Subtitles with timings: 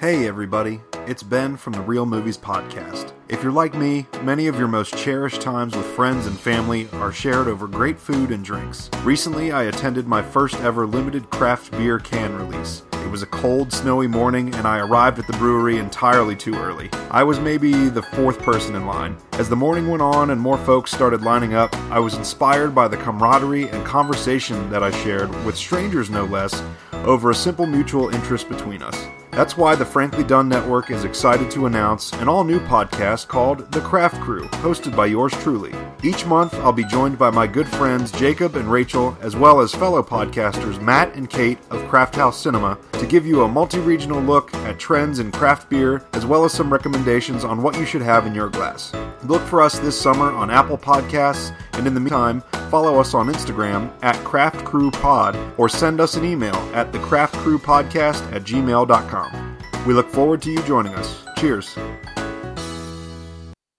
[0.00, 0.80] Hey, everybody.
[1.08, 3.12] It's Ben from the Real Movies Podcast.
[3.28, 7.10] If you're like me, many of your most cherished times with friends and family are
[7.10, 8.90] shared over great food and drinks.
[9.02, 12.84] Recently, I attended my first ever limited craft beer can release.
[12.92, 16.90] It was a cold, snowy morning, and I arrived at the brewery entirely too early.
[17.10, 19.16] I was maybe the fourth person in line.
[19.32, 22.86] As the morning went on and more folks started lining up, I was inspired by
[22.86, 26.62] the camaraderie and conversation that I shared, with strangers no less,
[26.92, 29.08] over a simple mutual interest between us.
[29.38, 33.70] That's why the Frankly Done Network is excited to announce an all new podcast called
[33.70, 35.72] The Craft Crew, hosted by yours truly.
[36.02, 39.72] Each month, I'll be joined by my good friends Jacob and Rachel, as well as
[39.72, 44.20] fellow podcasters Matt and Kate of Craft House Cinema, to give you a multi regional
[44.20, 48.02] look at trends in craft beer, as well as some recommendations on what you should
[48.02, 48.92] have in your glass.
[49.22, 53.28] Look for us this summer on Apple Podcasts, and in the meantime, follow us on
[53.28, 59.37] Instagram at Craft Crew Pod or send us an email at thecraftcrewpodcast at gmail.com.
[59.88, 61.24] We look forward to you joining us.
[61.38, 61.74] Cheers.